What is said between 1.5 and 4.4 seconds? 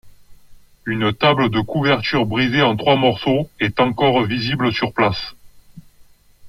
de couverture brisée en trois morceaux est encore